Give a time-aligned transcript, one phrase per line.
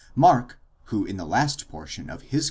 [0.15, 2.39] Mark, who in the last portion of his.